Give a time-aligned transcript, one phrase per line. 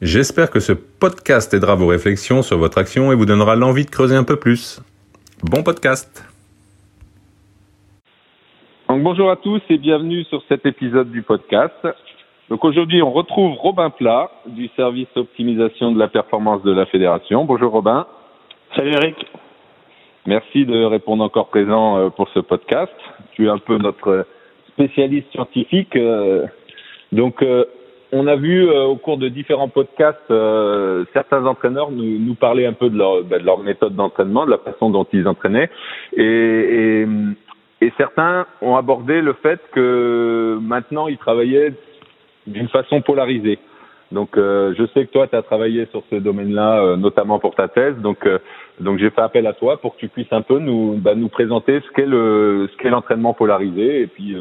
[0.00, 3.90] J'espère que ce podcast aidera vos réflexions sur votre action et vous donnera l'envie de
[3.90, 4.80] creuser un peu plus.
[5.42, 6.24] Bon podcast
[8.88, 11.74] Donc bonjour à tous et bienvenue sur cet épisode du podcast.
[12.48, 17.44] Donc aujourd'hui, on retrouve Robin Plat du service optimisation de la performance de la fédération.
[17.44, 18.06] Bonjour Robin.
[18.76, 19.16] Salut Eric.
[20.26, 22.94] Merci de répondre encore présent euh, pour ce podcast.
[23.32, 24.28] Tu es un peu notre
[24.68, 25.96] spécialiste scientifique.
[25.96, 26.46] Euh,
[27.10, 27.64] donc euh,
[28.12, 30.32] on a vu au cours de différents podcasts
[31.12, 34.50] certains entraîneurs nous, nous, parler un peu de leur, ben, de leur méthode d'entraînement, de
[34.50, 35.70] la façon dont ils entraînaient,
[36.16, 37.06] et, et,
[37.82, 41.74] et, certains ont abordé le fait que maintenant ils travaillaient
[42.46, 43.58] d'une façon polarisée.
[44.10, 47.54] Donc, euh, je sais que toi, tu as travaillé sur ce domaine-là, euh, notamment pour
[47.54, 47.96] ta thèse.
[47.96, 48.38] Donc, euh,
[48.80, 51.28] donc j'ai fait appel à toi pour que tu puisses un peu nous, bah, nous
[51.28, 54.34] présenter ce qu'est le, ce qu'est l'entraînement polarisé et puis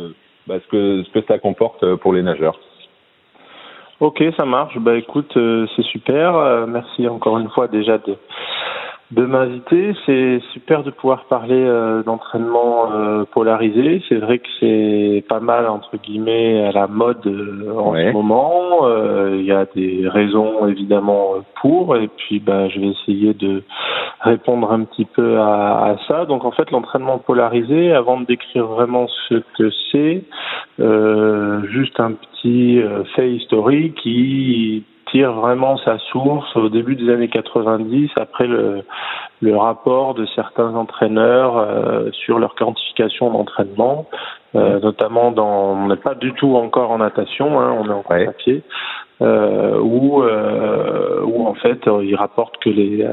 [0.45, 2.59] bah, ce que ce que ça comporte pour les nageurs.
[3.99, 4.77] Ok, ça marche.
[4.77, 6.67] Bah écoute, c'est super.
[6.67, 8.15] merci encore une fois déjà de
[9.11, 9.93] de m'inviter.
[10.05, 14.01] C'est super de pouvoir parler euh, d'entraînement euh, polarisé.
[14.09, 18.87] C'est vrai que c'est pas mal entre guillemets à la mode euh, en ce moment.
[19.33, 23.63] Il y a des raisons évidemment pour, et puis ben je vais essayer de
[24.21, 26.25] répondre un petit peu à, à ça.
[26.25, 30.23] Donc en fait l'entraînement polarisé, avant de décrire vraiment ce que c'est,
[31.69, 32.81] juste un petit
[33.15, 38.83] fait historique qui tire vraiment sa source au début des années 90 après le,
[39.41, 44.07] le rapport de certains entraîneurs euh, sur leur quantification d'entraînement,
[44.55, 48.03] euh, notamment dans on n'est pas du tout encore en natation, hein, on est en
[48.03, 48.63] papier,
[49.21, 53.07] euh, où euh, où en fait ils rapportent que les,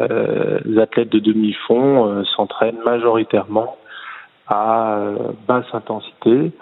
[0.65, 3.77] les athlètes de demi-fond s'entraînent majoritairement
[4.47, 4.99] à
[5.49, 6.53] basse intensité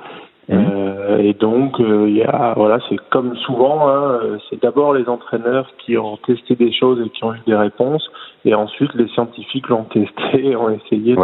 [0.49, 0.55] Mmh.
[0.55, 4.21] Euh, et donc, euh, il y a, voilà, c'est comme souvent, hein,
[4.51, 8.11] c'est d'abord les entraîneurs qui ont testé des choses et qui ont eu des réponses,
[8.45, 11.15] et ensuite les scientifiques l'ont testé et ont essayé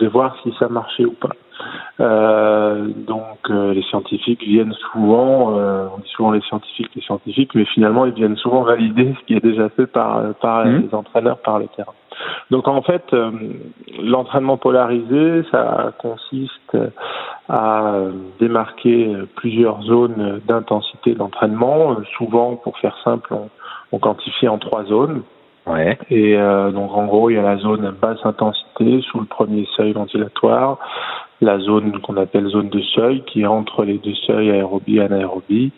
[0.00, 1.34] de, voir si ça marchait ou pas.
[2.00, 7.64] Euh, donc, euh, les scientifiques viennent souvent, on dit souvent les scientifiques, les scientifiques, mais
[7.64, 10.82] finalement, ils viennent souvent valider ce qui est déjà fait par, par mmh.
[10.82, 11.94] les entraîneurs par le terrain.
[12.50, 13.30] Donc en fait, euh,
[14.02, 16.76] l'entraînement polarisé, ça consiste
[17.48, 17.94] à
[18.40, 21.96] démarquer plusieurs zones d'intensité d'entraînement.
[22.16, 23.34] Souvent, pour faire simple,
[23.92, 25.22] on, quantifie en trois zones.
[25.66, 25.98] Ouais.
[26.10, 29.66] Et euh, donc en gros, il y a la zone basse intensité sous le premier
[29.76, 30.78] seuil ventilatoire,
[31.42, 35.02] la zone qu'on appelle zone de seuil qui est entre les deux seuils aérobie et
[35.02, 35.72] anaérobie,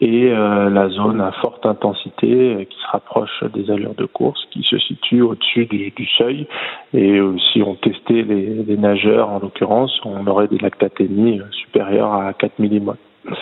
[0.00, 4.44] et euh, la zone à forte intensité euh, qui se rapproche des allures de course,
[4.50, 6.46] qui se situe au-dessus du, du, seuil.
[6.92, 12.12] Et euh, si on testait les, les nageurs, en l'occurrence, on aurait des lactatémies supérieures
[12.12, 12.96] à 4 millimol.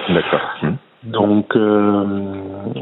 [0.08, 0.40] D'accord.
[0.62, 0.76] Hum.
[1.04, 1.54] Donc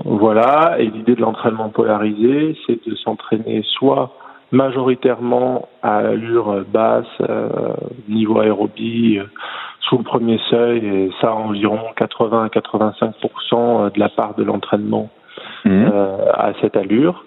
[0.05, 4.15] voilà, et l'idée de l'entraînement polarisé, c'est de s'entraîner soit
[4.53, 7.05] majoritairement à allure basse,
[8.09, 9.19] niveau aérobie,
[9.89, 13.15] sous le premier seuil, et ça environ 80 à 85
[13.95, 15.11] de la part de l'entraînement
[15.65, 15.71] mmh.
[15.71, 17.25] euh, à cette allure,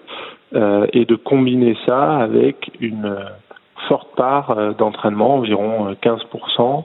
[0.54, 3.16] euh, et de combiner ça avec une
[3.88, 6.84] forte part euh, d'entraînement, environ 15%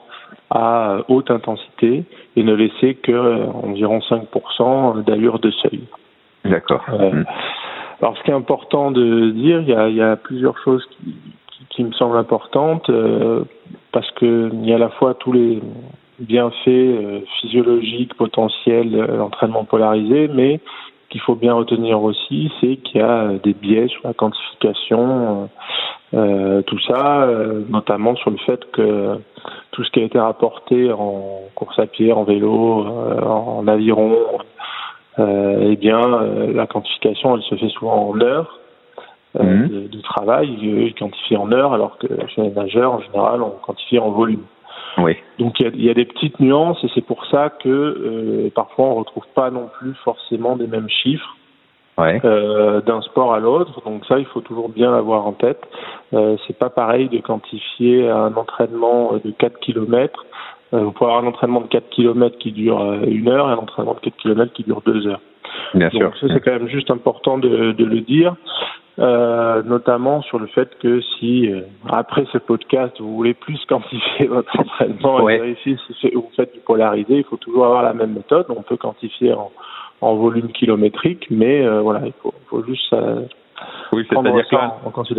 [0.50, 2.04] à haute intensité,
[2.36, 5.84] et ne laisser que environ 5% d'allure de seuil.
[6.44, 6.84] D'accord.
[6.88, 7.24] Mmh.
[8.00, 10.84] Alors, ce qui est important de dire, il y a, il y a plusieurs choses
[10.90, 11.14] qui,
[11.72, 12.88] qui, me semblent importantes.
[12.90, 13.44] Euh,
[13.92, 15.60] parce qu'il y a à la fois tous les
[16.18, 20.60] bienfaits euh, physiologiques potentiels de l'entraînement polarisé, mais
[21.10, 25.50] qu'il faut bien retenir aussi, c'est qu'il y a des biais sur la quantification,
[26.14, 29.18] euh, euh tout ça, euh, notamment sur le fait que
[29.72, 32.86] tout ce qui a été rapporté en course à pied, en vélo,
[33.26, 34.16] en aviron,
[35.18, 36.00] eh bien,
[36.54, 38.58] la quantification, elle se fait souvent en heures,
[39.40, 39.68] euh, mhm.
[39.68, 43.50] de, de, travail, ils quantifient en heures, alors que chez les nageurs, en général, on
[43.50, 44.44] quantifie en volume.
[44.98, 45.16] Oui.
[45.38, 48.86] Donc il y, y a, des petites nuances et c'est pour ça que euh, parfois
[48.86, 51.36] on retrouve pas non plus forcément des mêmes chiffres
[51.98, 52.20] ouais.
[52.24, 53.82] euh, d'un sport à l'autre.
[53.84, 55.62] Donc ça, il faut toujours bien l'avoir en tête.
[56.12, 60.24] Euh, c'est pas pareil de quantifier un entraînement de 4 km.
[60.74, 63.52] Euh, vous pouvez avoir un entraînement de 4 km qui dure euh, une heure et
[63.52, 65.20] un entraînement de 4 km qui dure deux heures.
[65.74, 66.12] Bien Donc sûr.
[66.20, 68.34] ça c'est quand même juste important de, de le dire.
[68.98, 74.26] Euh, notamment sur le fait que si euh, après ce podcast vous voulez plus quantifier
[74.26, 75.36] votre entraînement Ouais.
[75.36, 78.46] et vérifier si vous faites du polarisé, il faut toujours avoir la même méthode.
[78.50, 79.50] On peut quantifier en,
[80.02, 83.22] en volume kilométrique, mais euh, voilà, il faut, faut juste euh,
[83.92, 84.72] Oui, c'est-à-dire qu'un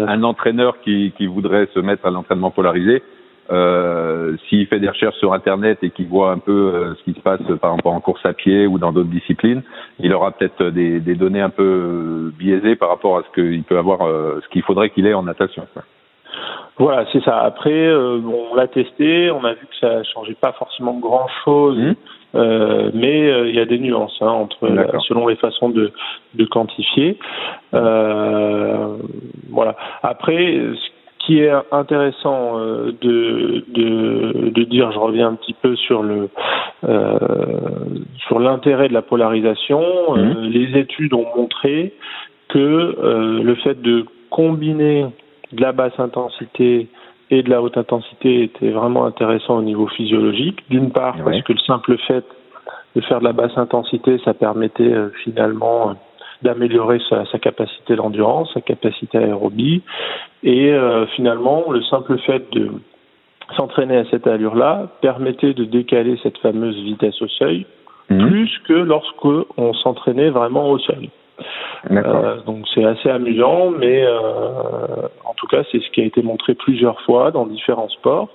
[0.07, 3.01] en, entraîneur qui, qui voudrait se mettre à l'entraînement polarisé,
[3.51, 7.13] euh, s'il fait des recherches sur Internet et qu'il voit un peu euh, ce qui
[7.13, 9.63] se passe, euh, par exemple en course à pied ou dans d'autres disciplines,
[9.99, 13.77] il aura peut-être des, des données un peu biaisées par rapport à ce qu'il peut
[13.77, 15.63] avoir, euh, ce qu'il faudrait qu'il ait en natation.
[16.77, 17.37] Voilà, c'est ça.
[17.41, 21.77] Après, bon, on l'a testé, on a vu que ça changeait pas forcément grand chose,
[21.77, 21.95] Mhm.
[22.35, 25.91] euh, mais euh, il y a des nuances hein, entre la- selon les façons de,
[26.33, 27.19] de quantifier.
[27.75, 28.97] Euh,
[29.51, 29.75] voilà.
[30.01, 30.35] Après,
[30.73, 30.89] ce
[31.25, 36.29] qui est intéressant euh, de, de, de dire, je reviens un petit peu sur le
[36.83, 37.17] euh,
[38.27, 39.81] sur l'intérêt de la polarisation.
[40.17, 41.93] euh, les études ont montré
[42.49, 45.05] que le fait de combiner
[45.53, 46.87] de la basse intensité
[47.31, 50.59] et de la haute intensité était vraiment intéressant au niveau physiologique.
[50.69, 51.23] D'une part, Ouais.
[51.23, 52.25] parce que le simple fait
[52.95, 54.93] de faire de la basse intensité, ça permettait
[55.23, 55.95] finalement
[56.43, 59.81] d'améliorer sa, sa capacité d'endurance, sa capacité aérobie,
[60.43, 62.71] et euh, finalement, le simple fait de
[63.55, 67.65] s'entraîner à cette allure-là permettait de décaler cette fameuse vitesse au seuil,
[68.09, 68.27] Mhm.
[68.27, 69.25] plus que lorsque
[69.57, 71.09] on s'entraînait vraiment au seuil.
[71.91, 74.17] Euh, donc c'est assez amusant, mais euh,
[75.25, 78.29] en tout cas c'est ce qui a été montré plusieurs fois dans différents sports.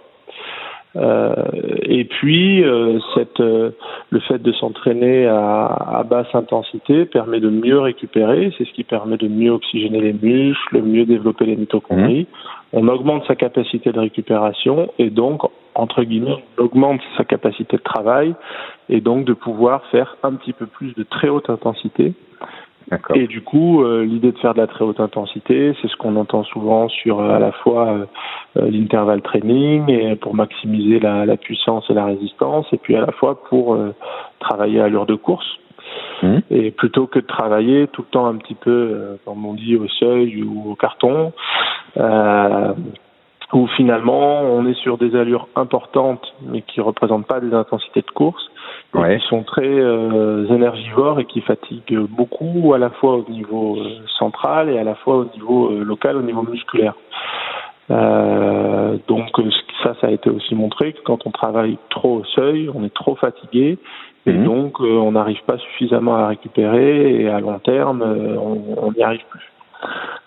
[0.96, 1.35] Euh,
[1.82, 3.70] et puis euh, cette, euh,
[4.11, 8.85] le fait de s'entraîner à, à basse intensité permet de mieux récupérer, c'est ce qui
[8.85, 12.26] permet de mieux oxygéner les muscles, mieux développer les mitochondries.
[12.73, 15.43] On augmente sa capacité de récupération et donc
[15.75, 18.34] entre guillemets on augmente sa capacité de travail
[18.88, 22.14] et donc de pouvoir faire un petit peu plus de très haute intensité.
[23.14, 26.17] Et du coup, euh, l'idée de faire de la très haute intensité, c'est ce qu'on
[26.17, 27.88] entend souvent sur euh, à la fois
[28.56, 33.00] euh, l'intervalle training et pour maximiser la, la puissance et la résistance, et puis à
[33.00, 33.79] la fois pour
[34.40, 35.46] travailler à allure de course.
[36.23, 36.43] Mhm.
[36.50, 39.88] Et plutôt que de travailler tout le temps un petit peu, comme on dit, au
[39.88, 41.32] seuil ou au carton,
[43.52, 48.11] où finalement on est sur des allures importantes, mais qui représentent pas des intensités de
[48.11, 48.50] course,
[48.94, 49.19] Ouais.
[49.19, 53.99] qui sont très euh, énergivores et qui fatiguent beaucoup à la fois au niveau euh,
[54.19, 56.94] central et à la fois au niveau euh, local, au niveau musculaire.
[57.90, 59.31] Euh, donc
[59.82, 62.94] ça, ça a été aussi montré que quand on travaille trop au seuil, on est
[62.94, 63.79] trop fatigué
[64.26, 64.44] et Mhm.
[64.44, 69.02] donc euh, on n'arrive pas suffisamment à récupérer et à long terme, euh, on n'y
[69.02, 69.50] arrive plus.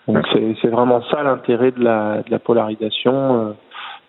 [0.08, 3.54] Donc c'est vraiment ça l'intérêt de la, de la polarisation,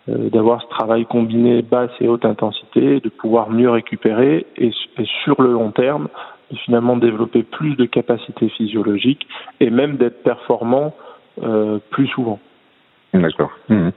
[0.06, 4.70] d'avoir ce travail combiné basse et haute intensité, de pouvoir mieux récupérer et,
[5.24, 6.08] sur le long terme,
[6.50, 9.26] de finalement développer plus de capacités physiologiques
[9.60, 10.94] et même d'être performant
[11.42, 12.38] euh, plus souvent.
[13.14, 13.52] D'accord.
[13.68, 13.92] Mhm.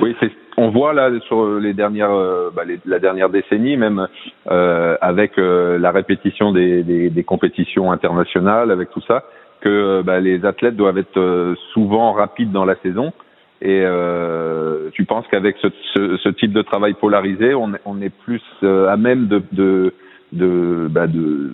[0.00, 0.30] Oui, c'est.
[0.56, 4.06] On voit là sur les dernières, euh, bah, la dernière décennie, même
[4.50, 9.24] euh, avec euh, la répétition des, compétitions internationales, avec tout ça,
[9.60, 13.12] que euh, bah, les athlètes doivent être euh, souvent rapides dans la saison.
[13.62, 18.00] Et euh, tu penses qu'avec ce, ce, ce type de travail polarisé, on, est- on
[18.00, 19.92] est plus euh, à même de de
[20.32, 21.52] de bah, de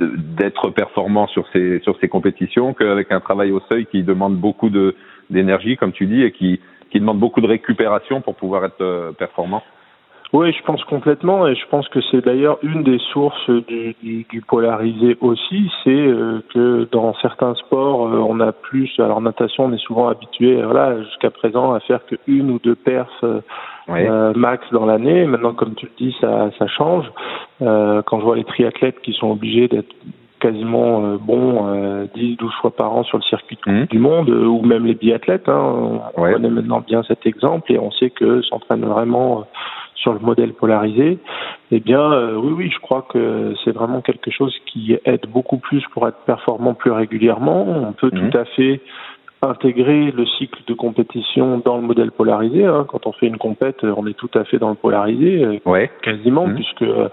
[0.00, 4.36] de- d'être performant sur ces sur ces compétitions qu'avec un travail au seuil qui demande
[4.36, 4.96] beaucoup de
[5.30, 9.12] d'énergie, comme tu dis, et qui qui demande beaucoup de récupération pour pouvoir être euh,
[9.12, 9.62] performant?
[10.34, 14.26] Oui, je pense complètement, et je pense que c'est d'ailleurs une des sources du, du,
[14.28, 19.66] du polarisé aussi, c'est euh, que dans certains sports, euh, on a plus, alors natation,
[19.66, 23.42] on est souvent habitué, voilà, jusqu'à présent, à faire que une ou deux perfs euh,
[23.90, 25.24] euh, max dans l'année.
[25.24, 27.06] Maintenant, comme tu le dis, ça, ça change.
[27.62, 29.94] Euh, quand je vois les triathlètes qui sont obligés d'être
[30.44, 33.86] quasiment euh, bons euh, 10, 12 fois par an sur le circuit Mhm.
[33.86, 35.62] du monde, euh, ou même les biathlètes, hein,
[36.16, 36.34] on Ouais.
[36.34, 39.42] connaît maintenant bien cet exemple, et on sait que s'entraînent vraiment euh,
[39.94, 41.18] sur le modèle polarisé,
[41.70, 42.04] eh bien,
[42.36, 46.18] oui, oui, je crois que c'est vraiment quelque chose qui aide beaucoup plus pour être
[46.26, 47.64] performant plus régulièrement.
[47.66, 48.30] On peut Mhm.
[48.30, 48.82] tout à fait
[49.44, 52.64] intégrer le cycle de compétition dans le modèle polarisé.
[52.64, 52.84] hein.
[52.88, 55.90] Quand on fait une compète, on est tout à fait dans le polarisé, euh, Ouais.
[56.02, 56.54] quasiment, Mhm.
[56.54, 57.08] puisque euh,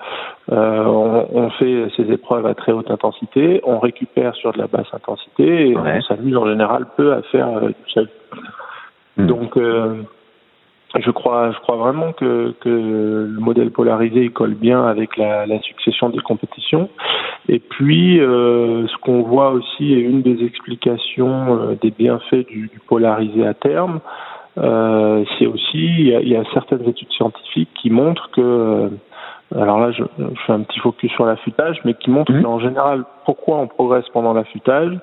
[0.49, 4.93] on, on fait ces épreuves à très haute intensité, on récupère sur de la basse
[4.93, 5.97] intensité, et Ouais.
[5.97, 8.07] on s'amuse en général peu à faire euh, du seul.
[9.17, 9.27] Mhm.
[9.27, 10.03] Donc, euh,
[10.99, 15.61] je crois, je crois vraiment que, que le modèle polarisé colle bien avec la, la
[15.61, 16.89] succession des compétitions.
[17.47, 22.67] Et puis, euh, ce qu'on voit aussi, et une des explications euh, des bienfaits du,
[22.67, 23.99] du polarisé à terme,
[24.57, 28.89] euh, c'est aussi, il y, a, il y a certaines études scientifiques qui montrent que
[29.53, 30.03] alors là, je,
[30.47, 32.43] fais un petit focus sur l'affûtage, mais qui montre mmh.
[32.43, 34.97] qu'en général, pourquoi on progresse pendant l'affûtage,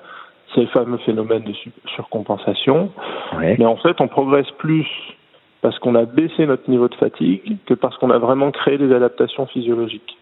[0.53, 1.53] c'est le fameux phénomène de
[1.93, 2.89] surcompensation.
[3.37, 4.87] Mais en fait, on progresse plus
[5.61, 8.93] parce qu'on a baissé notre niveau de fatigue que parce qu'on a vraiment créé des
[8.93, 10.17] adaptations physiologiques.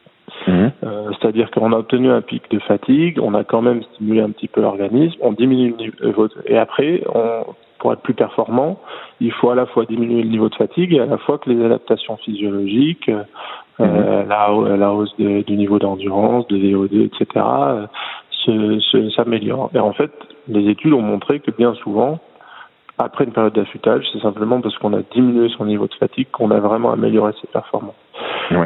[0.45, 0.67] Mmh.
[0.83, 4.31] Euh, c'est-à-dire qu'on a obtenu un pic de fatigue, on a quand même stimulé un
[4.31, 7.45] petit peu l'organisme, on diminue le niveau, et après, on,
[7.79, 8.79] pour être plus performant,
[9.21, 11.49] il faut à la fois diminuer le niveau de fatigue et à la fois que
[11.49, 13.23] les adaptations physiologiques, euh,
[13.79, 14.27] mmh.
[14.27, 17.45] la, la, hausse du niveau d'endurance, de VO2, etc.,
[19.15, 19.69] s'améliore.
[19.73, 20.11] Et en fait,
[20.47, 22.19] les études ont montré que bien souvent,
[22.97, 26.51] après une période d'affûtage, c'est simplement parce qu'on a diminué son niveau de fatigue qu'on
[26.51, 27.95] a vraiment amélioré ses performances.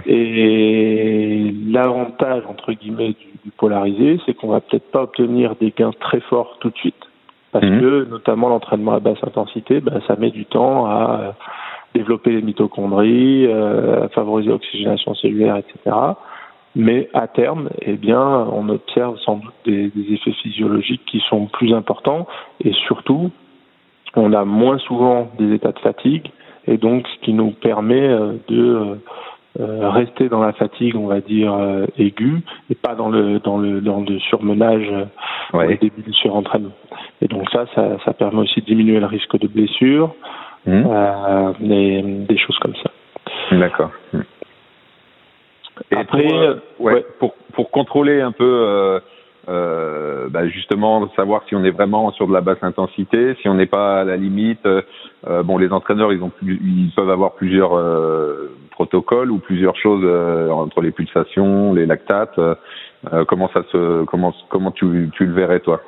[0.05, 6.19] Et l'avantage, entre guillemets, du, polarisé, c'est qu'on va peut-être pas obtenir des gains très
[6.21, 7.03] forts tout de suite.
[7.51, 7.81] Parce mhm.
[7.81, 11.35] que, notamment, l'entraînement à basse intensité, ben, ça met du temps à
[11.93, 15.95] développer les mitochondries, euh, à favoriser l'oxygénation cellulaire, etc.
[16.75, 21.47] Mais à terme, eh bien, on observe sans doute des, des, effets physiologiques qui sont
[21.47, 22.27] plus importants
[22.63, 23.31] et surtout,
[24.15, 26.31] on a moins souvent des états de fatigue
[26.67, 28.99] et donc ce qui nous permet euh, de
[29.59, 33.57] euh, rester dans la fatigue, on va dire euh, aiguë et pas dans le dans
[33.57, 34.89] le dans le surmenage
[35.53, 36.71] au début du surentraînement.
[37.21, 40.15] Et donc ça, ça, ça permet aussi de diminuer le risque de blessure,
[40.65, 40.83] mmh.
[41.69, 42.91] et des choses comme ça.
[43.51, 43.91] D'accord.
[44.13, 44.21] Mmh.
[45.91, 48.99] Et Après, pour, euh, ouais, pour, pour contrôler un peu, euh,
[49.51, 53.55] euh, bah justement, savoir si on est vraiment sur de la basse intensité, si on
[53.55, 54.65] n'est pas à la limite.
[54.65, 60.05] Euh, bon, les entraîneurs, ils ont, ils peuvent avoir plusieurs euh, protocoles ou plusieurs choses
[60.51, 62.39] entre les pulsations, les lactates.
[63.27, 65.81] comment ça se, comment, comment tu, tu le verrais toi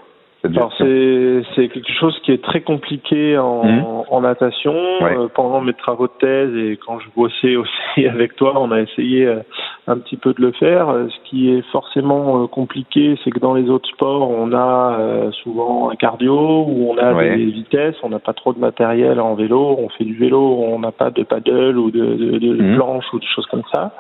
[0.44, 4.04] alors c'est c'est quelque chose qui est très compliqué en, mmh.
[4.10, 4.74] en natation.
[5.02, 7.56] Euh, pendant mes travaux de thèse et quand je bossais
[7.96, 9.40] aussi avec toi, on a essayé euh,
[9.88, 10.90] un petit peu de le faire.
[10.90, 15.90] Euh, ce qui est forcément compliqué, c'est que dans les autres sports, on a souvent
[15.90, 19.78] un cardio où on a des vitesses, on n'a pas trop de matériel en vélo,
[19.80, 22.76] on fait du vélo, on n'a pas de paddle ou de, de, de mmh.
[22.76, 23.92] planche ou des choses comme ça.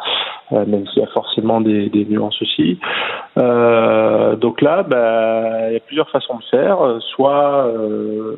[0.51, 2.79] même s'il y a forcément des, des nuances aussi.
[3.35, 8.35] donc là, bah, il y a plusieurs façons de faire, euh, soit euh,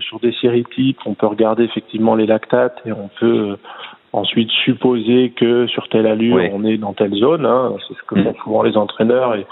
[0.00, 3.56] sur des séries types, on peut regarder effectivement les lactates et on peut euh,
[4.12, 7.46] ensuite supposer que sur telle allure on est dans telle zone.
[7.46, 7.72] Hein.
[7.86, 8.24] c'est ce que mm.
[8.24, 9.46] font souvent les entraîneurs et,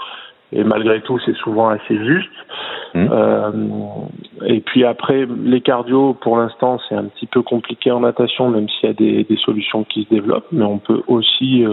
[0.51, 2.29] et malgré tout c'est souvent assez juste.
[2.93, 3.07] Mm.
[3.11, 3.51] Euh,
[4.45, 8.67] et puis après les cardio pour l'instant c'est un petit peu compliqué en natation même
[8.69, 11.63] s'il y a des, des, solutions qui se développent, mais on peut aussi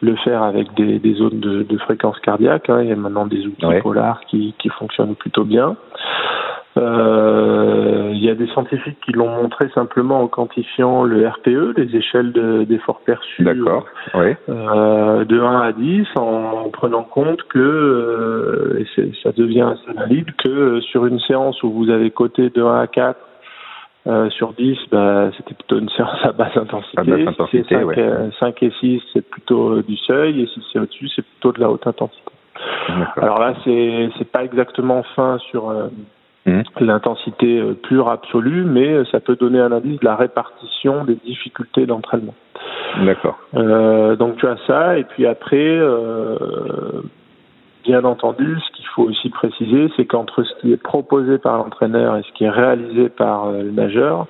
[0.00, 2.68] le faire avec des, des zones de, de, fréquence cardiaque.
[2.70, 2.82] Hein.
[2.82, 5.76] Il y a maintenant des outils polars qui, qui fonctionnent plutôt bien.
[6.78, 11.96] Euh, il y a des scientifiques qui l'ont montré simplement en quantifiant le RPE, les
[11.96, 12.32] échelles
[12.66, 13.44] d'effort perçus
[14.48, 20.30] euh, de 1 à 10, en prenant compte que, euh, et ça devient assez valide,
[20.42, 23.18] que sur une séance où vous avez coté de 1 à 4,
[24.06, 26.98] euh, sur 10, bah, c'était plutôt une séance à basse intensité.
[26.98, 28.30] À basse intensité si 5, ouais.
[28.40, 31.70] 5, et 6, c'est plutôt du seuil, et si c'est au-dessus, c'est plutôt de la
[31.70, 32.32] haute intensité.
[33.16, 35.88] Alors là, c'est c'est pas exactement fin sur euh,
[36.46, 36.62] mmh.
[36.80, 41.16] l'intensité euh, pure absolue, mais euh, ça peut donner un indice de la répartition des
[41.16, 42.34] difficultés d'entraînement.
[43.04, 43.38] D'accord.
[43.54, 46.36] Euh, donc tu as ça, et puis après, euh,
[47.84, 52.16] bien entendu, ce qu'il faut aussi préciser, c'est qu'entre ce qui est proposé par l'entraîneur
[52.16, 54.26] et ce qui est réalisé par le nageur,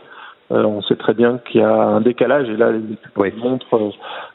[0.50, 3.90] on sait très bien qu'il y a un décalage, et là, les études montrent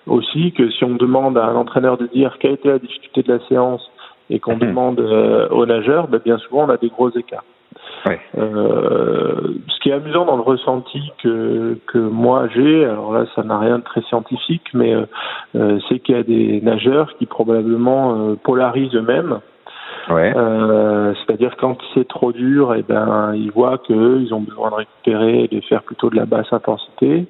[0.08, 3.34] aussi que si on demande à un entraîneur de dire quelle était la difficulté de
[3.34, 3.88] la séance
[4.32, 4.60] et qu'on mmh.
[4.60, 7.44] demande aux nageurs, ben, bien souvent, on a des gros écarts.
[8.38, 13.44] Euh, ce qui est amusant dans le ressenti que, que moi j'ai, alors là ça
[13.44, 15.06] n'a rien de très scientifique, mais euh,
[15.56, 19.40] euh c'est qu'il y a des nageurs qui probablement euh, polarisent eux-mêmes.
[20.10, 20.34] Ouais.
[20.36, 24.76] Euh, c'est-à-dire quand c'est trop dur, et eh ben ils voient qu'ils ont besoin de
[24.76, 27.28] récupérer et de faire plutôt de la basse intensité.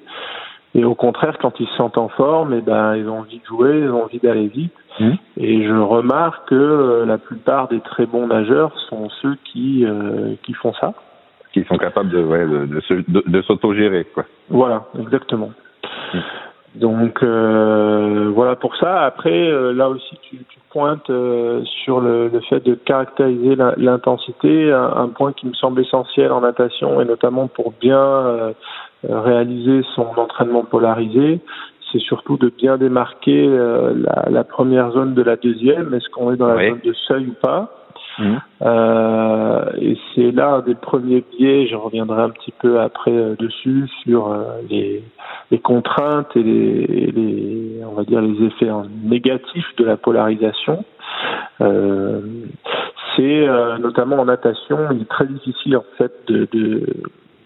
[0.78, 3.40] Et au contraire, quand ils se sentent en forme, et eh ben ils ont envie
[3.40, 4.72] de jouer, ils ont envie d'aller vite.
[5.00, 5.10] Mmh.
[5.38, 10.34] Et je remarque que euh, la plupart des très bons nageurs sont ceux qui euh,
[10.44, 10.94] qui font ça.
[11.52, 12.66] Qui sont capables de ouais, de,
[13.08, 14.24] de, de, s'autogérer quoi.
[14.50, 15.50] Voilà, exactement.
[16.14, 16.18] Mmh.
[16.76, 19.02] Donc euh, voilà pour ça.
[19.02, 24.70] Après, euh, là aussi, tu, tu pointes euh, sur le, le, fait de caractériser l'intensité,
[24.70, 28.54] un, un, point qui me semble essentiel en natation et notamment pour bien
[29.04, 31.40] réaliser son entraînement polarisé
[31.92, 35.94] c'est surtout de bien démarquer euh, la, la, première zone de la deuxième.
[35.94, 37.78] Est-ce qu'on est dans la zone de seuil ou pas?
[38.18, 38.40] Mhm.
[38.62, 43.36] Euh, et c'est là un des premiers biais, je reviendrai un petit peu après euh,
[43.38, 45.04] dessus, sur euh, les,
[45.52, 48.70] les, contraintes et les, les, on va dire les effets
[49.04, 50.84] négatifs de la polarisation.
[51.60, 52.20] Euh,
[53.16, 53.46] c'est
[53.80, 56.86] notamment en natation, il est très difficile en fait de, de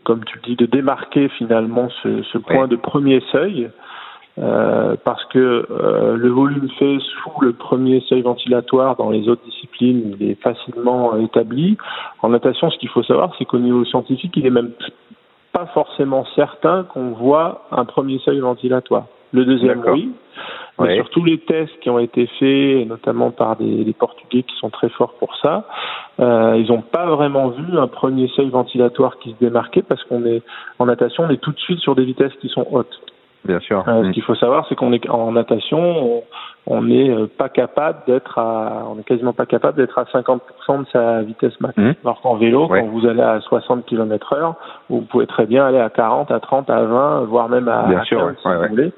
[0.05, 3.71] comme tu dis, de démarquer finalement ce, ce point de premier seuil.
[4.39, 5.39] Euh, parce que
[5.71, 10.43] euh, le volume fait sous le premier seuil ventilatoire dans les autres disciplines, il est
[10.43, 11.77] facilement établi.
[12.23, 14.71] En natation, ce qu'il faut savoir, c'est qu'au niveau scientifique, il est même
[15.53, 19.05] pas forcément certain qu'on voit un premier seuil ventilatoire.
[19.33, 20.11] Le deuxième, oui.
[20.83, 24.57] Mais sur tous les tests qui ont été faits, notamment par des, des Portugais qui
[24.57, 25.67] sont très forts pour ça,
[26.21, 30.25] euh, ils n'ont pas vraiment vu un premier seuil ventilatoire qui se démarquait parce qu'on
[30.25, 30.43] est
[30.79, 33.01] en natation, on est tout de suite sur des vitesses qui sont hautes.
[33.45, 33.83] Bien sûr.
[33.89, 34.13] Euh, ce mm.
[34.13, 36.23] qu'il faut savoir, c'est qu'on est en natation,
[36.67, 40.39] on n'est euh, pas capable d'être à, on est quasiment pas capable d'être à 50%
[40.81, 41.77] de sa vitesse max.
[41.77, 41.93] Mmh.
[42.05, 44.55] Alors qu'en vélo, quand vous allez à 60 km heure,
[44.89, 48.05] vous pouvez très bien aller à 40, à 30, à 20, voire même à, bien
[48.05, 48.93] sûr, si vous voulez.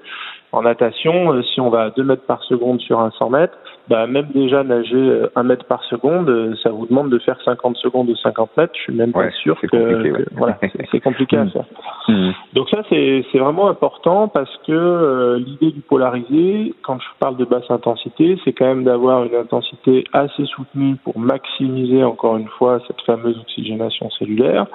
[0.55, 3.59] En natation, euh, si on va à 2 mètres par seconde sur un 100 mètres,
[3.89, 7.39] bah, même déjà nager euh, un mètre par seconde, euh, ça vous demande de faire
[7.45, 8.73] 50 secondes ou 50 mètres.
[8.77, 10.59] Je suis même pas sûr que, voilà,
[10.91, 11.65] c'est compliqué à faire.
[12.09, 12.31] Mmh.
[12.55, 17.45] Donc ça, c'est vraiment important parce que euh, l'idée du polarisé, quand je parle de
[17.45, 22.81] basse intensité, c'est quand même d'avoir une intensité assez soutenue pour maximiser encore une fois
[22.87, 24.67] cette fameuse oxygénation cellulaire.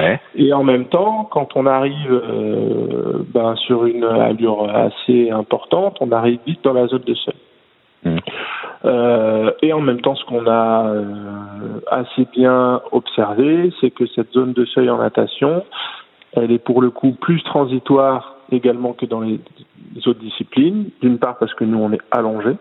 [0.00, 0.20] Ouais.
[0.34, 6.10] Et en même temps, quand on arrive euh, ben, sur une allure assez importante, on
[6.12, 7.34] arrive vite dans la zone de seuil.
[8.84, 14.32] Euh, et en même temps, ce qu'on a euh, assez bien observé, c'est que cette
[14.32, 15.64] zone de seuil en natation,
[16.32, 19.40] elle est pour le coup plus transitoire également que dans les
[20.06, 20.90] autres disciplines.
[21.00, 22.56] D'une part parce que nous, on est allongé.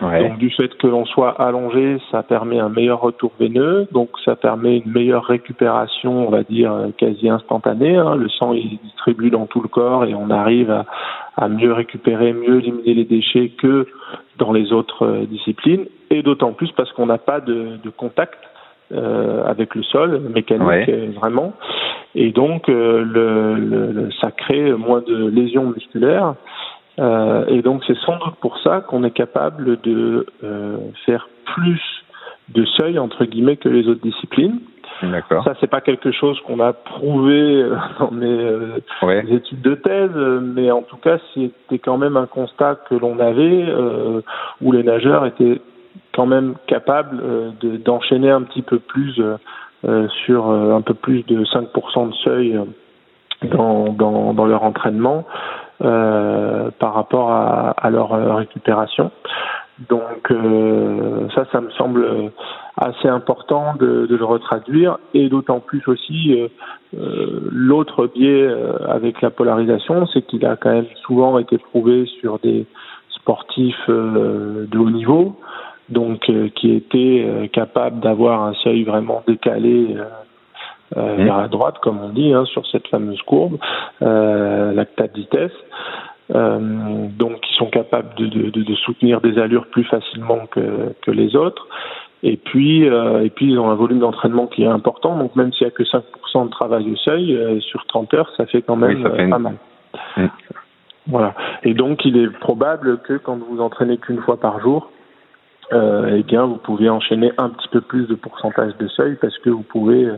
[0.00, 4.36] Donc du fait que l'on soit allongé, ça permet un meilleur retour veineux, donc ça
[4.36, 7.96] permet une meilleure récupération, on va dire quasi instantanée.
[7.96, 8.14] Hein.
[8.16, 10.84] Le sang est distribue dans tout le corps et on arrive à,
[11.36, 13.86] à mieux récupérer, mieux éliminer les déchets que
[14.38, 18.38] dans les autres euh, disciplines, et d'autant plus parce qu'on n'a pas de, de contact
[18.92, 21.54] euh, avec le sol mécanique euh, vraiment,
[22.14, 26.34] et donc euh, le, le, ça crée moins de lésions musculaires.
[26.98, 30.26] Euh, et donc c'est sans doute pour ça qu'on est capable de
[31.04, 31.82] faire plus
[32.48, 34.60] de seuil entre guillemets que les autres disciplines.
[35.02, 35.44] D'accord.
[35.44, 40.10] Ça, c'est pas quelque chose qu'on a prouvé euh, dans mes euh, études de thèse,
[40.14, 44.22] mais en tout cas, c'était quand même un constat que l'on avait euh,
[44.62, 45.60] où les nageurs étaient
[46.14, 47.22] quand même capables
[47.84, 49.20] d'enchaîner un petit peu plus
[50.24, 52.58] sur un peu plus de 5% de seuil
[53.50, 55.26] dans, dans, dans leur entraînement
[55.78, 59.10] par rapport à, leur récupération.
[59.88, 60.32] Donc
[61.34, 62.32] ça, ça me semble
[62.76, 66.48] assez important de, le retraduire et d'autant plus aussi euh,
[66.96, 72.06] euh l'autre biais euh, avec la polarisation, c'est qu'il a quand même souvent été prouvé
[72.20, 72.66] sur des
[73.08, 75.36] sportifs euh, de haut niveau,
[75.88, 79.96] donc qui étaient capables d'avoir un seuil vraiment décalé
[80.94, 81.24] mmh.
[81.24, 83.58] vers la droite, comme on dit, hein, sur cette fameuse courbe,
[84.00, 85.52] lactate vitesse.
[86.34, 91.12] Euh, donc qui sont capables de, de, de, soutenir des allures plus facilement que, que
[91.12, 91.68] les autres.
[92.24, 95.16] Et puis, euh, et puis ils ont un volume d'entraînement qui est important.
[95.16, 98.30] Donc même s'il n'y a que 5% de travail au seuil, euh, sur 30 heures,
[98.36, 99.56] ça fait quand même euh, pas mal.
[101.06, 101.34] Voilà.
[101.62, 104.90] Et donc il est probable que quand vous entraînez qu'une fois par jour,
[105.72, 109.50] eh bien vous pouvez enchaîner un petit peu plus de pourcentage de seuil parce que
[109.50, 110.08] vous pouvez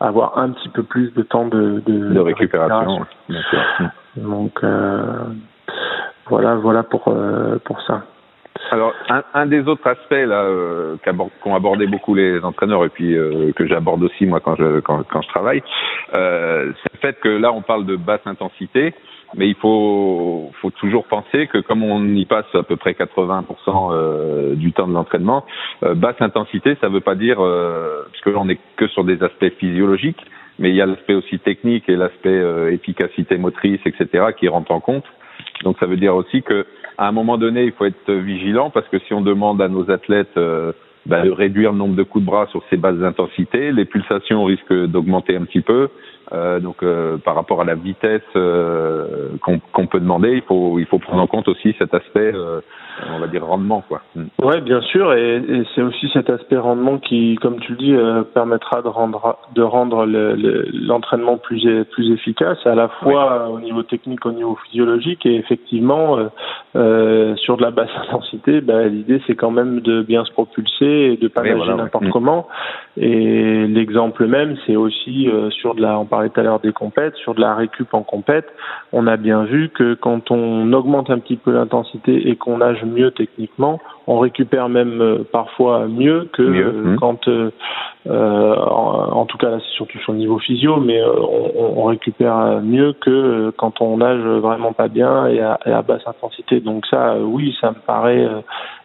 [0.00, 3.04] avoir un petit peu plus de temps de, de, de récupération.
[3.28, 3.90] récupération.
[4.16, 4.62] Donc
[6.28, 7.14] voilà, voilà pour
[7.64, 8.02] pour ça.
[8.70, 10.96] Alors, un, un, des autres aspects là euh,
[11.42, 15.02] qu'ont abordé beaucoup les entraîneurs et puis euh, que j'aborde aussi moi quand je quand,
[15.08, 15.62] quand je travaille,
[16.14, 18.94] euh, c'est le fait que là on parle de basse intensité,
[19.36, 23.44] mais il faut faut toujours penser que comme on y passe à peu près 80%
[23.92, 25.44] euh, du temps de l'entraînement,
[25.82, 29.52] euh, basse intensité ça veut pas dire parce que on est que sur des aspects
[29.58, 30.20] physiologiques,
[30.58, 34.80] mais il y a l'aspect aussi technique et l'aspect efficacité motrice etc qui rentrent en
[34.80, 35.04] compte.
[35.64, 36.66] Donc ça veut dire aussi que
[36.98, 39.88] à un moment donné, il faut être vigilant parce que si on demande à nos
[39.88, 40.72] athlètes euh,
[41.06, 44.44] bah, de réduire le nombre de coups de bras sur ces basses intensités, les pulsations
[44.44, 45.88] risquent d'augmenter un petit peu.
[46.32, 50.86] Euh, donc euh, par rapport à la vitesse euh, qu'on peut demander, il faut il
[50.86, 52.34] faut prendre en compte aussi cet aspect
[53.14, 54.02] on va dire rendement quoi.
[54.14, 54.24] Mm.
[54.42, 57.94] Ouais, bien sûr, et, et c'est aussi cet aspect rendement qui, comme tu le dis,
[58.34, 63.82] permettra de rendre de rendre l'entraînement le, plus plus efficace, à la fois au niveau
[63.82, 66.18] technique, au niveau physiologique, et effectivement
[66.74, 71.16] sur de la basse intensité, bah, l'idée c'est quand même de bien se propulser et
[71.16, 72.10] de pas nager n'importe mm.
[72.10, 72.48] comment.
[72.96, 77.14] Et l'exemple même, c'est aussi sur de la, on parlait tout à l'heure des compètes,
[77.14, 78.46] sur de la récup en compète,
[78.92, 82.84] on a bien vu que quand on augmente un petit peu l'intensité et qu'on nage
[82.84, 86.96] mieux techniquement, on récupère même euh, parfois mieux que euh, mmh.
[86.96, 87.50] quand, euh,
[88.06, 92.94] en, tout cas là c'est surtout sur le niveau physio, mais on, on, récupère mieux
[92.94, 96.60] que quand on nage vraiment pas bien et à, à basse intensité.
[96.60, 98.26] Donc ça, oui, ça me paraît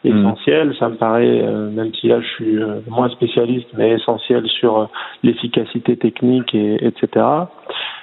[0.03, 0.09] mmh.
[0.09, 0.75] essentiel.
[0.77, 2.59] Ça me paraît, même si là je suis
[2.89, 4.89] moins spécialiste, mais essentiel sur
[5.23, 7.25] l'efficacité technique et etc.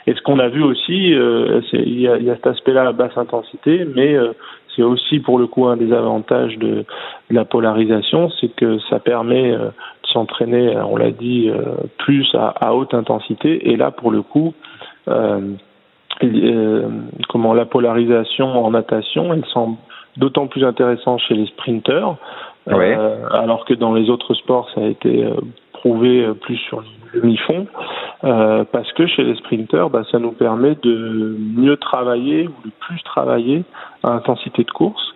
[0.07, 3.17] Et ce qu'on a vu aussi, il y, a, y, a, cet aspect-là à basse
[3.19, 4.17] intensité, mais
[4.75, 6.85] c'est aussi pour le coup un des avantages de,
[7.31, 12.75] la polarisation, c'est que ça permet euh, de s'entraîner, on l'a dit, euh, plus à,
[12.75, 13.71] haute intensité.
[13.71, 14.55] Et là, pour le coup,
[15.09, 15.55] euh,
[17.29, 19.77] comment la polarisation en natation, elle semble
[20.17, 22.17] d'autant plus intéressante chez les sprinteurs,
[22.67, 25.25] alors que dans les autres sports, ça a été
[25.73, 27.23] prouvé plus sur le
[28.23, 32.73] demi-fond, parce que chez les sprinteurs, bah, ça nous permet de mieux travailler ou de
[32.81, 33.65] plus travailler
[34.03, 35.15] à intensité de course.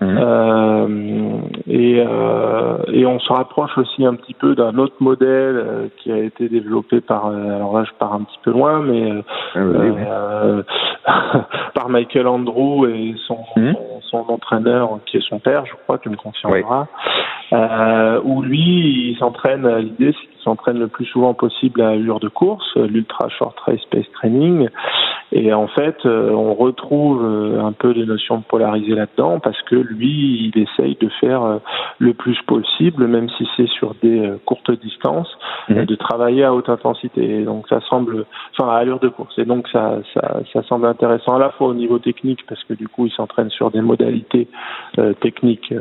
[0.00, 0.18] Mhm.
[0.20, 5.88] Euh, et, euh, et on se rapproche aussi un petit peu d'un autre modèle euh,
[5.98, 9.12] qui a été développé par, euh, alors là je pars un petit peu loin, mais
[9.54, 13.76] ah par Michael Andrew et son, mhm.
[14.10, 16.86] son, entraîneur qui est son père, je crois, tu me confirmeras,
[18.24, 22.28] où lui il s'entraîne, l'idée c'est qu'il s'entraîne le plus souvent possible à allure de
[22.28, 24.68] course, l'ultra short race pace training,
[25.36, 29.74] et en fait, euh, on retrouve euh, un peu des notions polarisées là-dedans parce que
[29.74, 31.58] lui, il essaye de faire euh,
[31.98, 35.36] le plus possible, même si c'est sur des courtes distances,
[35.68, 35.86] mhm.
[35.86, 37.40] de travailler à haute intensité.
[37.40, 39.36] Et donc ça semble, enfin à allure de course.
[39.36, 42.74] Et donc ça, ça, ça, semble intéressant à la fois au niveau technique parce que
[42.74, 44.46] du coup, il s'entraîne sur des modalités
[45.20, 45.74] techniques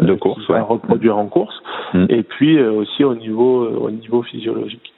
[0.00, 1.54] de course, à reproduire en course,
[1.94, 2.08] mhm.
[2.10, 4.92] et puis aussi au niveau, au niveau physiologique.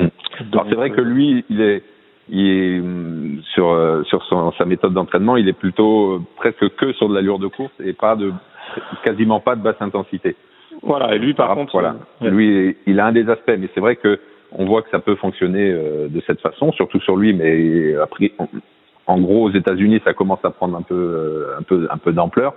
[0.00, 0.10] Mhm.
[0.52, 1.84] Alors c'est vrai que lui, il est
[2.30, 6.68] il est mm, sur euh, sur son, sa méthode d'entraînement, il est plutôt euh, presque
[6.76, 8.32] que sur de l'allure de course et pas de
[9.04, 10.36] quasiment pas de basse intensité.
[10.82, 13.96] Voilà, et lui par, contre, voilà, lui il a un des aspects, mais c'est vrai
[13.96, 14.18] que
[14.52, 18.32] on voit que ça peut fonctionner euh, de cette façon, surtout sur lui, mais après,
[19.06, 22.54] en, gros aux États-Unis, ça commence à prendre un peu un peu un peu d'ampleur,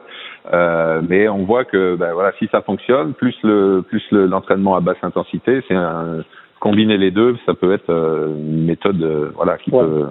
[0.54, 4.82] euh, mais on voit que ben, voilà, si ça fonctionne, plus le plus l'entraînement à
[4.82, 6.24] basse intensité, c'est un
[6.62, 10.08] combiner les deux, ça peut être euh, une méthode euh, voilà qui peut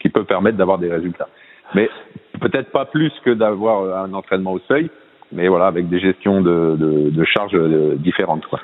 [0.00, 1.28] qui, peut permettre d'avoir des résultats.
[1.74, 1.88] Mais
[2.40, 4.88] peut-être pas plus que d'avoir un entraînement au seuil,
[5.32, 8.60] mais voilà avec des gestions de, de, de charges euh, différentes quoi.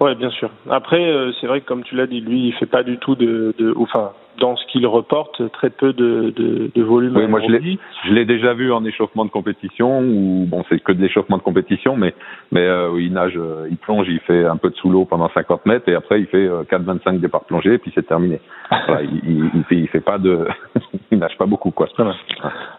[0.00, 0.50] Ouais, bien sûr.
[0.68, 3.54] Après, c'est vrai que comme tu l'as dit, lui, il fait pas du tout de,
[3.56, 7.16] de enfin, dans ce qu'il reporte, très peu de, de, de volume.
[7.16, 11.00] Oui, moi je l'ai déjà vu en échauffement de compétition, ou bon, c'est que de
[11.00, 12.14] l'échauffement de compétition, mais
[12.50, 15.28] mais euh, il nage, euh, il plonge, il fait un peu de sous l'eau pendant
[15.30, 18.40] 50 mètres, et après il fait 4,25 euh, départs plongés, et puis c'est terminé.
[18.86, 20.46] voilà, il, il, il, fait, il fait pas de,
[21.10, 21.88] il nage pas beaucoup, quoi.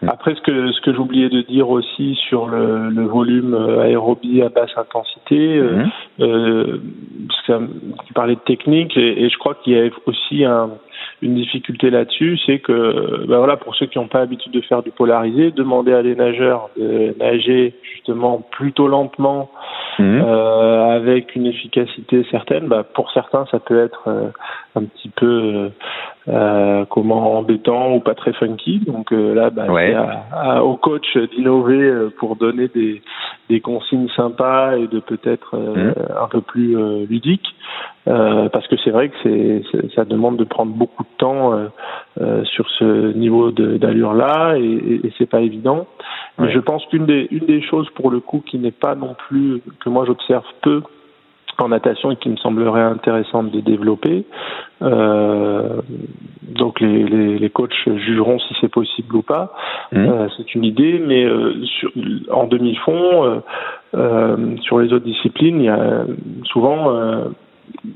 [0.06, 4.48] Après, ce que ce que j'oubliais de dire aussi sur le, le volume aérobie à
[4.48, 5.84] basse intensité, mm
[6.20, 6.78] euh,
[8.06, 10.70] tu parlais de technique, et, et je crois qu'il y a aussi un
[11.22, 14.82] une difficulté là-dessus, c'est que ben voilà, pour ceux qui n'ont pas l'habitude de faire
[14.82, 19.50] du polarisé, demander à des nageurs de nager justement plutôt lentement
[19.98, 20.20] mmh.
[20.22, 24.28] euh, avec une efficacité certaine, ben pour certains ça peut être euh,
[24.76, 25.70] un petit peu
[26.28, 28.80] euh, comment embêtant ou pas très funky.
[28.86, 33.02] Donc euh, là, ben, c'est à, au coach d'innover euh, pour donner des,
[33.48, 35.94] des consignes sympas et de peut-être mmh.
[36.22, 37.54] un peu plus ludiques.
[38.06, 41.68] Euh, parce que c'est vrai que c'est, ça demande de prendre beaucoup de temps euh,
[42.20, 45.86] euh sur ce niveau d'allure là et, et, c'est pas évident.
[46.38, 49.14] Mais je pense qu'une des une des choses pour le coup qui n'est pas non
[49.28, 50.82] plus que moi j'observe peu
[51.62, 54.24] en natation et qui me semblerait intéressante de développer.
[54.82, 55.80] Euh,
[56.42, 59.54] donc les, les, les, coachs jugeront si c'est possible ou pas.
[59.92, 59.98] Mmh.
[59.98, 61.90] Euh, c'est une idée, mais euh, sur,
[62.30, 63.42] en demi-fond,
[64.62, 66.04] sur les autres disciplines, il y a
[66.44, 66.90] souvent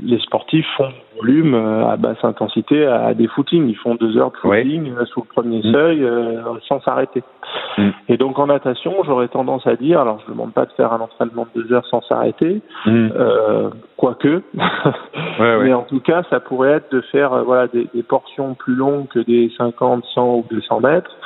[0.02, 3.68] les sportifs font volume euh, à basse intensité à des footings.
[3.68, 5.72] Ils font deux heures de footing euh, sous le premier mm.
[5.72, 7.22] seuil euh, sans s'arrêter.
[7.76, 7.88] Mm.
[8.08, 10.92] Et donc en natation, j'aurais tendance à dire, alors je ne demande pas de faire
[10.92, 13.08] un entraînement de deux heures sans s'arrêter, mm.
[13.96, 14.42] quoique,
[15.40, 19.08] mais en tout cas, ça pourrait être de faire voilà des, des, portions plus longues
[19.08, 21.16] que des 50, 100 ou 200 mètres.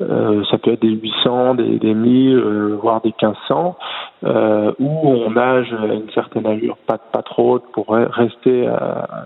[0.00, 3.76] Euh, ça peut être des 800, des, des 1000, euh, voire des 1500,
[4.24, 8.68] euh, où on nage à une certaine allure, pas, pas trop haute pour rester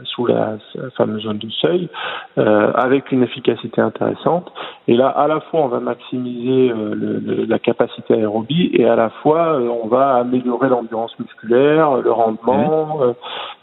[0.04, 0.56] sous la,
[0.96, 1.88] fameuse zone de seuil,
[2.36, 4.52] avec une efficacité intéressante.
[4.88, 9.10] Et là, à la fois, on va maximiser le, la capacité aérobie et à la
[9.10, 13.00] fois, on va améliorer l'endurance musculaire, le rendement,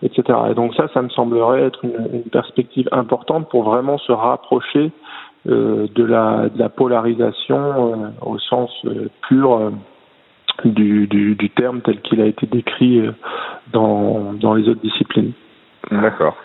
[0.02, 0.38] etc.
[0.52, 4.92] Et donc ça, ça me semblerait être une, une perspective importante pour vraiment se rapprocher
[4.92, 5.03] euh,
[5.46, 9.72] de, la, de la polarisation euh, au sens euh, pur
[10.64, 13.02] du, du, du, terme tel qu'il a été décrit
[13.72, 15.34] dans, dans les autres disciplines.
[15.92, 16.38] D'accord.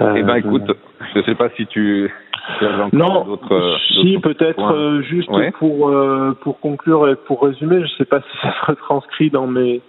[0.00, 0.72] eh ben écoute,
[1.12, 2.10] je ne sais pas si tu
[2.92, 3.38] non,
[3.88, 5.92] si peut-être juste pour
[6.40, 9.82] pour conclure et pour résumer, je ne sais pas si ça se retranscrit dans mes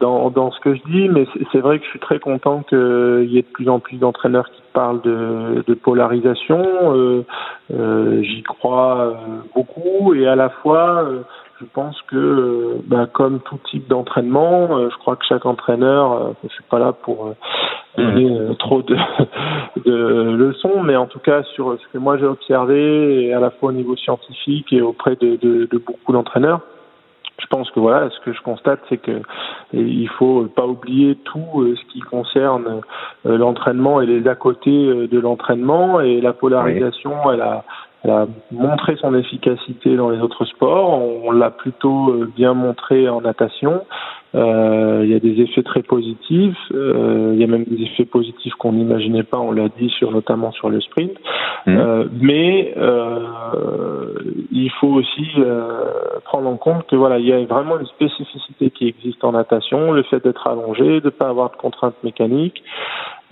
[0.00, 3.28] dans, dans ce que je dis, mais c'est vrai que je suis très content qu'il
[3.28, 6.62] y ait de plus en plus d'entraîneurs qui parlent de, de polarisation.
[6.94, 7.24] Euh,
[7.72, 9.14] euh, J'y crois euh,
[9.54, 11.22] beaucoup et à la fois, euh,
[11.60, 16.64] je pense que, bah, comme tout type d'entraînement, je crois que chaque entraîneur, je suis
[16.64, 17.32] pas là pour
[17.96, 18.56] donner mmh.
[18.56, 18.94] trop de,
[19.86, 23.50] de leçons, mais en tout cas sur ce que moi j'ai observé, et à la
[23.50, 26.60] fois au niveau scientifique et auprès de, de, de beaucoup d'entraîneurs
[27.38, 29.20] je pense que voilà, ce que je constate, c'est que
[29.72, 32.80] il faut pas oublier tout euh, ce qui concerne
[33.26, 37.30] euh, l'entraînement et les à côté euh, de l'entraînement et la polarisation.
[37.32, 37.64] Elle a
[38.04, 41.02] elle a montré son efficacité dans les autres sports.
[41.24, 43.82] On l'a plutôt bien montré en natation.
[44.34, 46.56] Euh, il y a des effets très positifs.
[46.72, 49.38] Euh, il y a même des effets positifs qu'on n'imaginait pas.
[49.38, 51.12] On l'a dit sur notamment sur le sprint.
[51.66, 51.76] Mmh.
[51.76, 52.74] Euh, mais
[54.52, 55.28] il faut aussi
[56.24, 59.92] prendre en compte que voilà, il y a vraiment une spécificité qui existe en natation,
[59.92, 62.62] le fait d'être allongé, de ne pas avoir de contraintes mécaniques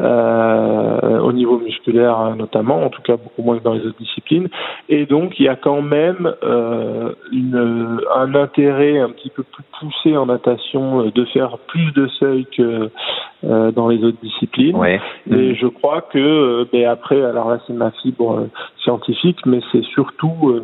[0.00, 4.48] euh, au niveau musculaire notamment, en tout cas beaucoup moins que dans les autres disciplines.
[4.88, 9.62] Et donc il y a quand même euh, une, un intérêt un petit peu plus
[9.78, 12.90] poussé en natation euh, de faire plus de seuils que
[13.44, 14.76] euh, dans les autres disciplines.
[14.76, 15.00] Ouais.
[15.30, 15.54] Et mm.
[15.54, 18.48] je crois que, euh, ben après, alors là c'est ma fibre
[18.82, 20.62] scientifique, mais c'est surtout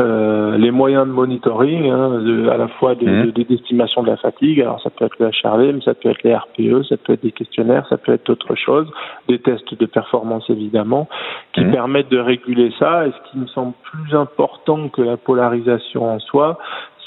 [0.00, 3.32] euh, les moyens de monitoring, hein, de, à la fois mmh.
[3.32, 6.22] d'estimation de, de, la fatigue, alors ça peut être le HRV, mais ça peut être
[6.22, 8.90] les RPE, ça peut être des questionnaires, ça peut être autre chose,
[9.28, 11.10] des tests de performance évidemment,
[11.52, 11.72] qui mmh.
[11.72, 13.06] permettent de réguler ça.
[13.06, 16.58] Et ce qui me semble plus important que la polarisation en soi,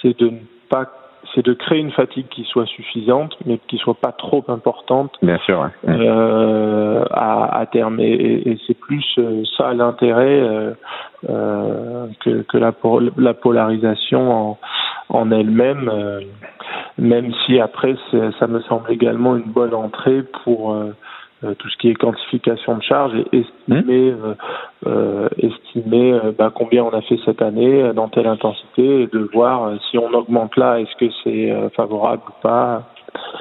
[0.04, 0.86] c'est de ne pas
[1.36, 5.12] c'est de créer une fatigue qui soit suffisante, mais qui soit pas trop importante.
[5.22, 5.70] Bien sûr.
[5.88, 8.00] Euh, à, à, terme.
[8.00, 10.42] Et, et c'est plus euh, ça l'intérêt
[11.30, 12.74] euh, que, que la,
[13.18, 14.58] la, polarisation en,
[15.10, 15.92] en elle-même.
[16.98, 17.96] Même si après,
[18.40, 20.74] ça me semble également une bonne entrée pour
[21.54, 24.18] tout ce qui est quantification de charge et estimer, mmh.
[24.24, 24.34] euh,
[24.88, 29.74] euh, estimer bah, combien on a fait cette année dans telle intensité et de voir
[29.90, 32.84] si on augmente là, est-ce que c'est favorable ou pas.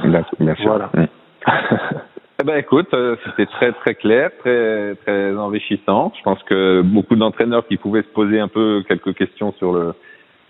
[0.05, 0.67] Bien sûr.
[0.67, 0.91] Voilà.
[0.95, 1.07] Mmh.
[2.43, 2.93] Eh ben écoute,
[3.25, 6.13] c'était très très clair, très très enrichissant.
[6.19, 9.95] Je pense que beaucoup d'entraîneurs qui pouvaient se poser un peu quelques questions sur le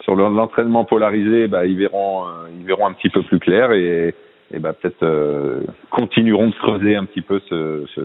[0.01, 2.25] sur l'entraînement polarisé, bah, ils verront
[2.59, 4.15] ils verront un petit peu plus clair et
[4.55, 8.01] et bah, peut-être euh, continueront de creuser un petit peu ce, ce,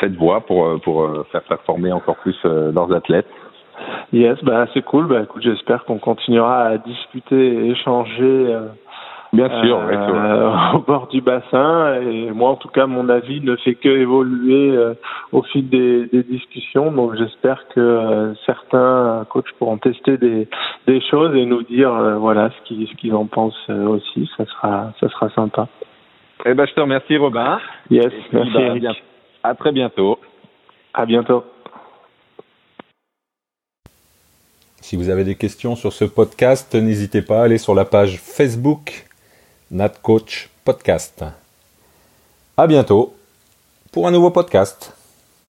[0.00, 3.28] cette voie pour, pour euh, faire performer encore plus euh, leurs athlètes.
[4.12, 5.06] Yes, bah c'est cool.
[5.08, 8.56] Bah écoute, j'espère qu'on continuera à discuter échanger
[9.34, 12.00] Bien sûr, euh, au bord du bassin.
[12.00, 14.94] Et moi, en tout cas, mon avis ne fait que évoluer euh,
[15.32, 16.92] au fil des, des, discussions.
[16.92, 20.48] Donc, j'espère que euh, certains coachs pourront tester des,
[20.86, 24.30] des choses et nous dire, voilà, ce qu'ils ce qu'ils en pensent aussi.
[24.36, 25.68] Ça sera, ça sera sympa.
[26.46, 27.58] Eh ben, je te remercie, Robin.
[27.90, 28.80] Yes, merci.
[28.80, 28.90] Bah,
[29.42, 30.18] à très bientôt.
[30.92, 31.44] À bientôt.
[34.80, 38.18] Si vous avez des questions sur ce podcast, n'hésitez pas à aller sur la page
[38.18, 39.06] Facebook
[40.02, 41.24] Coach Podcast.
[42.56, 43.12] À bientôt
[43.90, 44.93] pour un nouveau podcast.